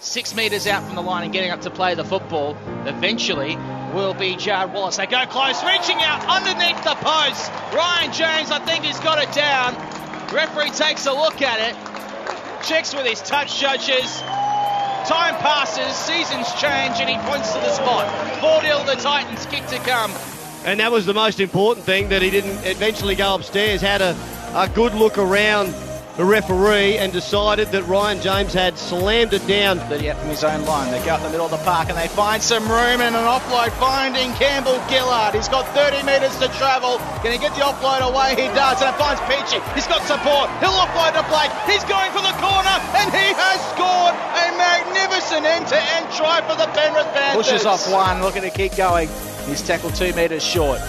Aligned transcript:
six 0.00 0.34
metres 0.34 0.66
out 0.66 0.82
from 0.82 0.94
the 0.96 1.02
line 1.02 1.24
and 1.24 1.32
getting 1.32 1.50
up 1.50 1.60
to 1.60 1.70
play 1.70 1.94
the 1.94 2.04
football 2.04 2.56
eventually 2.86 3.56
will 3.94 4.14
be 4.14 4.34
Jarrod 4.34 4.72
Wallace. 4.72 4.96
They 4.96 5.06
go 5.06 5.26
close, 5.26 5.62
reaching 5.62 5.98
out 6.00 6.24
underneath 6.26 6.82
the 6.82 6.96
post. 6.96 7.50
Ryan 7.74 8.12
James, 8.12 8.50
I 8.50 8.58
think 8.64 8.84
he's 8.84 8.98
got 9.00 9.22
it 9.22 9.32
down. 9.34 9.74
Referee 10.34 10.70
takes 10.70 11.06
a 11.06 11.12
look 11.12 11.42
at 11.42 11.60
it, 11.60 12.66
checks 12.66 12.94
with 12.94 13.04
his 13.04 13.20
touch 13.20 13.60
judges. 13.60 14.20
Time 15.06 15.34
passes, 15.36 15.94
seasons 15.96 16.46
change, 16.54 17.00
and 17.00 17.08
he 17.08 17.16
points 17.28 17.52
to 17.52 17.58
the 17.58 17.70
spot. 17.70 18.06
4 18.40 18.62
0 18.62 18.84
the 18.84 18.94
Titans, 18.94 19.46
kick 19.46 19.66
to 19.66 19.78
come. 19.78 20.12
And 20.64 20.80
that 20.80 20.92
was 20.92 21.04
the 21.06 21.14
most 21.14 21.40
important 21.40 21.84
thing 21.84 22.10
that 22.10 22.22
he 22.22 22.30
didn't 22.30 22.64
eventually 22.64 23.14
go 23.14 23.34
upstairs, 23.34 23.80
had 23.80 24.02
a, 24.02 24.16
a 24.54 24.68
good 24.68 24.94
look 24.94 25.18
around 25.18 25.74
the 26.20 26.26
referee 26.26 27.00
and 27.00 27.14
decided 27.14 27.72
that 27.72 27.80
Ryan 27.88 28.20
James 28.20 28.52
had 28.52 28.76
slammed 28.76 29.32
it 29.32 29.40
down. 29.48 29.80
30 29.88 30.10
out 30.10 30.18
from 30.20 30.28
his 30.28 30.44
own 30.44 30.66
line. 30.68 30.92
They 30.92 31.00
go 31.00 31.16
up 31.16 31.24
the 31.24 31.32
middle 31.32 31.48
of 31.48 31.50
the 31.50 31.64
park 31.64 31.88
and 31.88 31.96
they 31.96 32.08
find 32.12 32.42
some 32.42 32.68
room 32.68 33.00
and 33.00 33.16
an 33.16 33.24
offload 33.24 33.72
finding 33.80 34.28
Campbell 34.36 34.76
Gillard. 34.92 35.32
He's 35.32 35.48
got 35.48 35.64
30 35.72 36.04
metres 36.04 36.36
to 36.44 36.52
travel. 36.60 37.00
Can 37.24 37.32
he 37.32 37.40
get 37.40 37.56
the 37.56 37.64
offload 37.64 38.04
away? 38.04 38.36
He 38.36 38.52
does. 38.52 38.84
And 38.84 38.92
it 38.92 39.00
finds 39.00 39.16
Peachey. 39.32 39.64
He's 39.72 39.88
got 39.88 40.04
support. 40.04 40.52
He'll 40.60 40.76
offload 40.76 41.16
to 41.16 41.24
Blake. 41.32 41.48
He's 41.64 41.88
going 41.88 42.12
for 42.12 42.20
the 42.20 42.36
corner 42.36 42.76
and 43.00 43.08
he 43.16 43.32
has 43.40 43.56
scored 43.72 44.12
a 44.12 44.46
magnificent 44.60 45.48
end-to-end 45.48 46.04
try 46.20 46.44
for 46.44 46.52
the 46.52 46.68
Penrith 46.76 47.08
Panthers. 47.16 47.48
Pushes 47.48 47.64
off 47.64 47.90
one. 47.90 48.20
Looking 48.20 48.42
to 48.42 48.50
keep 48.52 48.76
going. 48.76 49.08
He's 49.48 49.64
tackled 49.64 49.96
two 49.96 50.12
metres 50.12 50.44
short. 50.44 50.84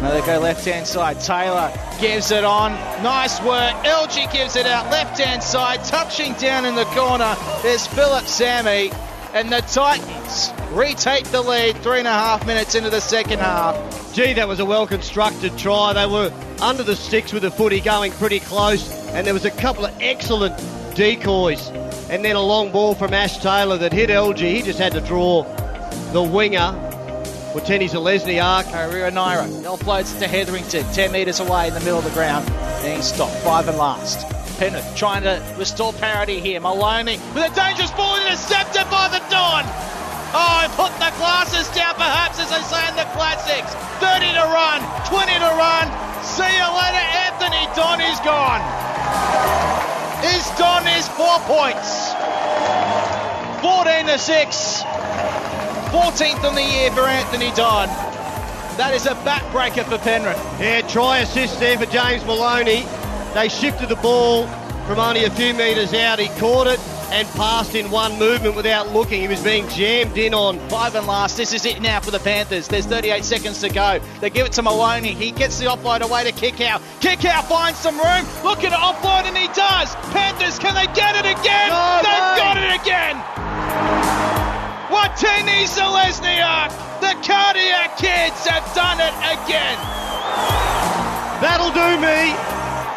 Now 0.00 0.10
they 0.10 0.24
go 0.26 0.38
left 0.38 0.64
hand 0.64 0.86
side. 0.86 1.20
Taylor 1.20 1.72
gives 2.00 2.30
it 2.30 2.44
on. 2.44 2.72
Nice 3.02 3.40
work. 3.40 3.72
LG 3.84 4.30
gives 4.32 4.54
it 4.54 4.66
out 4.66 4.90
left 4.90 5.18
hand 5.18 5.42
side. 5.42 5.82
Touching 5.84 6.34
down 6.34 6.66
in 6.66 6.74
the 6.74 6.84
corner. 6.86 7.34
There's 7.62 7.86
Phillip 7.86 8.26
Sami. 8.26 8.90
And 9.32 9.50
the 9.50 9.60
Titans 9.62 10.52
retake 10.70 11.24
the 11.26 11.42
lead 11.42 11.76
three 11.78 11.98
and 11.98 12.08
a 12.08 12.12
half 12.12 12.46
minutes 12.46 12.74
into 12.74 12.90
the 12.90 13.00
second 13.00 13.38
half. 13.38 14.14
Gee, 14.14 14.34
that 14.34 14.48
was 14.48 14.60
a 14.60 14.64
well 14.64 14.86
constructed 14.86 15.56
try. 15.58 15.92
They 15.92 16.06
were 16.06 16.32
under 16.60 16.82
the 16.82 16.96
sticks 16.96 17.32
with 17.32 17.42
the 17.42 17.50
footy 17.50 17.80
going 17.80 18.12
pretty 18.12 18.40
close, 18.40 18.90
and 19.08 19.26
there 19.26 19.34
was 19.34 19.44
a 19.44 19.50
couple 19.50 19.84
of 19.84 19.94
excellent 20.00 20.56
decoys. 20.94 21.68
And 22.08 22.24
then 22.24 22.36
a 22.36 22.40
long 22.40 22.70
ball 22.70 22.94
from 22.94 23.12
Ash 23.12 23.38
Taylor 23.38 23.76
that 23.78 23.92
hit 23.92 24.10
LG. 24.10 24.38
He 24.38 24.62
just 24.62 24.78
had 24.78 24.92
to 24.92 25.00
draw 25.00 25.42
the 26.12 26.22
winger 26.22 26.85
Watene 27.56 27.88
Zelezniak. 27.88 28.68
Rio 28.92 29.08
Naira 29.08 29.48
offloads 29.64 30.12
to 30.18 30.28
Hetherington, 30.28 30.84
10 30.92 31.10
metres 31.10 31.40
away 31.40 31.68
in 31.68 31.74
the 31.74 31.80
middle 31.80 31.96
of 31.96 32.04
the 32.04 32.12
ground. 32.12 32.44
He's 32.84 33.08
stopped, 33.08 33.32
five 33.40 33.66
and 33.66 33.78
last. 33.78 34.28
Penrith 34.58 34.84
trying 34.94 35.22
to 35.22 35.40
restore 35.56 35.94
parity 35.94 36.38
here. 36.38 36.60
Maloney 36.60 37.16
with 37.32 37.48
a 37.48 37.54
dangerous 37.56 37.90
ball 37.92 38.20
intercepted 38.20 38.84
by 38.92 39.08
the 39.08 39.24
Don. 39.32 39.64
Oh, 40.36 40.68
put 40.76 40.92
the 41.00 41.08
glasses 41.16 41.64
down 41.72 41.96
perhaps 41.96 42.36
as 42.36 42.52
they 42.52 42.60
say 42.60 42.84
in 42.92 42.96
the 43.00 43.08
classics. 43.16 43.72
30 44.04 44.36
to 44.36 44.44
run, 44.52 44.84
20 45.08 45.32
to 45.40 45.52
run. 45.56 45.88
See 46.28 46.44
you 46.44 46.68
later, 46.76 47.04
Anthony 47.24 47.64
Don 47.72 48.04
is 48.04 48.20
gone. 48.20 48.60
His 50.20 50.44
Don 50.60 50.84
is 50.92 51.08
four 51.16 51.40
points. 51.48 52.12
14 53.64 54.12
to 54.12 54.18
6. 54.20 54.84
14th 55.90 56.44
on 56.44 56.54
the 56.54 56.62
year 56.62 56.90
for 56.92 57.02
Anthony 57.02 57.50
Don. 57.52 57.88
That 58.76 58.92
is 58.94 59.06
a 59.06 59.14
backbreaker 59.24 59.84
for 59.84 59.98
Penrith. 59.98 60.36
Yeah, 60.60 60.82
try 60.82 61.18
assist 61.20 61.58
there 61.60 61.78
for 61.78 61.86
James 61.86 62.24
Maloney. 62.24 62.84
They 63.34 63.48
shifted 63.48 63.88
the 63.88 63.96
ball 63.96 64.46
from 64.86 64.98
only 64.98 65.24
a 65.24 65.30
few 65.30 65.54
metres 65.54 65.94
out. 65.94 66.18
He 66.18 66.28
caught 66.40 66.66
it 66.66 66.80
and 67.10 67.26
passed 67.28 67.74
in 67.74 67.90
one 67.90 68.18
movement 68.18 68.56
without 68.56 68.92
looking. 68.92 69.20
He 69.22 69.28
was 69.28 69.42
being 69.42 69.66
jammed 69.68 70.18
in 70.18 70.34
on. 70.34 70.58
Five 70.68 70.94
and 70.96 71.06
last. 71.06 71.36
This 71.36 71.52
is 71.54 71.64
it 71.64 71.80
now 71.80 72.00
for 72.00 72.10
the 72.10 72.18
Panthers. 72.18 72.68
There's 72.68 72.84
38 72.86 73.24
seconds 73.24 73.60
to 73.60 73.68
go. 73.68 74.00
They 74.20 74.28
give 74.28 74.46
it 74.46 74.52
to 74.52 74.62
Maloney. 74.62 75.14
He 75.14 75.30
gets 75.30 75.58
the 75.58 75.66
offload 75.66 76.00
away 76.00 76.24
to 76.24 76.32
Kikau. 76.32 76.82
Kick 77.00 77.24
out 77.24 77.48
finds 77.48 77.78
some 77.78 77.96
room. 77.96 78.26
Look 78.44 78.64
at 78.64 78.70
to 78.70 78.76
offload 78.76 79.24
and 79.24 79.36
he 79.38 79.46
does. 79.48 79.94
Panthers, 80.12 80.58
can 80.58 80.74
they 80.74 80.92
get 80.94 81.14
it 81.16 81.24
again? 81.30 81.68
No 81.70 82.00
They've 82.02 82.12
way. 82.12 82.36
got 82.36 82.56
it 82.58 82.80
again. 82.82 83.65
Watene 85.16 85.64
Zelezniak. 85.64 86.68
The 87.00 87.16
cardiac 87.24 87.96
kids 87.96 88.36
have 88.44 88.64
done 88.74 89.00
it 89.00 89.16
again. 89.32 89.78
That'll 91.40 91.72
do 91.72 91.96
me. 91.96 92.36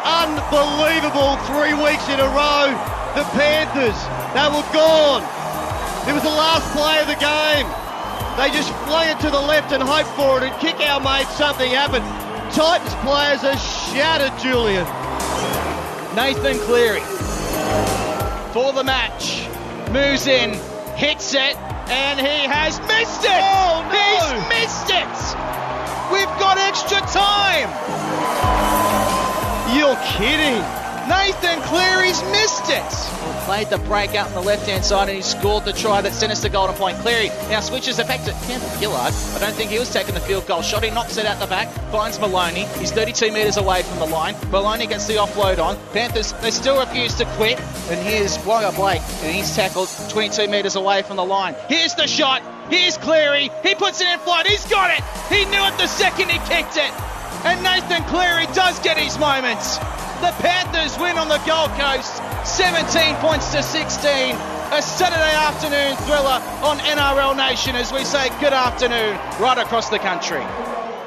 Unbelievable 0.04 1.40
three 1.48 1.72
weeks 1.72 2.04
in 2.12 2.20
a 2.20 2.28
row. 2.28 2.68
The 3.16 3.24
Panthers, 3.32 3.96
they 4.36 4.48
were 4.52 4.68
gone. 4.72 5.24
It 6.08 6.12
was 6.12 6.22
the 6.22 6.28
last 6.28 6.68
play 6.76 7.00
of 7.00 7.08
the 7.08 7.16
game. 7.16 7.66
They 8.36 8.54
just 8.54 8.68
flung 8.84 9.08
it 9.08 9.18
to 9.20 9.30
the 9.30 9.40
left 9.40 9.72
and 9.72 9.82
hoped 9.82 10.10
for 10.10 10.38
it, 10.38 10.44
and 10.44 10.52
Kikau 10.60 11.02
made 11.02 11.26
something 11.36 11.70
happen. 11.70 12.02
Titans 12.52 12.94
players 13.00 13.44
are 13.44 13.56
shattered, 13.96 14.38
Julian. 14.40 14.84
Nathan 16.14 16.58
Cleary 16.66 17.00
for 18.52 18.74
the 18.74 18.84
match. 18.84 19.48
Moves 19.90 20.26
in, 20.26 20.52
hits 20.96 21.34
it, 21.34 21.56
and 21.90 22.20
he 22.20 22.46
has 22.46 22.78
missed 22.86 23.24
it! 23.26 23.42
Oh, 23.42 23.82
no. 23.90 23.98
He's 23.98 24.46
missed 24.48 24.90
it! 24.94 25.10
We've 26.14 26.34
got 26.38 26.56
extra 26.58 27.02
time! 27.10 27.70
You're 29.74 29.98
kidding. 30.18 30.62
Nathan 31.08 31.39
Cleary's 32.10 32.32
missed 32.32 32.70
it! 32.70 33.44
Played 33.44 33.70
the 33.70 33.78
break 33.78 34.16
out 34.16 34.26
on 34.28 34.34
the 34.34 34.40
left 34.40 34.66
hand 34.66 34.84
side 34.84 35.08
and 35.08 35.16
he 35.16 35.22
scored 35.22 35.64
the 35.64 35.72
try 35.72 36.00
that 36.00 36.12
sent 36.12 36.32
us 36.32 36.42
to 36.42 36.48
golden 36.48 36.74
point. 36.74 36.98
Cleary 36.98 37.28
now 37.48 37.60
switches 37.60 38.00
it 38.00 38.08
back 38.08 38.24
to 38.24 38.32
Campbell 38.48 38.68
Gillard. 38.80 39.14
I 39.14 39.38
don't 39.38 39.54
think 39.54 39.70
he 39.70 39.78
was 39.78 39.92
taking 39.92 40.14
the 40.14 40.20
field 40.20 40.44
goal 40.48 40.60
shot. 40.60 40.82
He 40.82 40.90
knocks 40.90 41.18
it 41.18 41.26
out 41.26 41.38
the 41.38 41.46
back, 41.46 41.68
finds 41.92 42.18
Maloney. 42.18 42.64
He's 42.78 42.90
32 42.90 43.30
metres 43.30 43.58
away 43.58 43.82
from 43.82 44.00
the 44.00 44.06
line. 44.06 44.34
Maloney 44.50 44.88
gets 44.88 45.06
the 45.06 45.14
offload 45.14 45.60
on. 45.60 45.76
Panthers, 45.92 46.32
they 46.42 46.50
still 46.50 46.80
refuse 46.80 47.14
to 47.14 47.26
quit. 47.36 47.60
And 47.90 48.00
here's 48.04 48.38
Waqa 48.38 48.74
Blake, 48.74 49.02
and 49.22 49.32
he's 49.32 49.54
tackled 49.54 49.88
22 50.08 50.48
metres 50.48 50.74
away 50.74 51.02
from 51.02 51.16
the 51.16 51.24
line. 51.24 51.54
Here's 51.68 51.94
the 51.94 52.08
shot. 52.08 52.42
Here's 52.70 52.98
Cleary. 52.98 53.50
He 53.62 53.76
puts 53.76 54.00
it 54.00 54.08
in 54.08 54.18
flight. 54.20 54.48
He's 54.48 54.66
got 54.66 54.90
it. 54.90 55.04
He 55.32 55.44
knew 55.44 55.64
it 55.64 55.78
the 55.78 55.86
second 55.86 56.28
he 56.28 56.38
kicked 56.38 56.76
it. 56.76 56.92
And 57.44 57.62
Nathan 57.62 58.02
Cleary 58.08 58.46
does 58.46 58.80
get 58.80 58.98
his 58.98 59.16
moments. 59.16 59.78
The 60.20 60.32
Panthers 60.32 60.98
win 60.98 61.16
on 61.16 61.28
the 61.28 61.38
Gold 61.46 61.70
Coast, 61.80 62.20
17 62.44 63.16
points 63.16 63.52
to 63.52 63.62
16. 63.62 64.36
A 64.70 64.82
Saturday 64.82 65.34
afternoon 65.34 65.96
thriller 66.04 66.42
on 66.62 66.78
NRL 66.80 67.34
Nation 67.34 67.74
as 67.74 67.90
we 67.90 68.04
say 68.04 68.28
good 68.38 68.52
afternoon 68.52 69.16
right 69.40 69.56
across 69.56 69.88
the 69.88 69.98
country. 69.98 70.44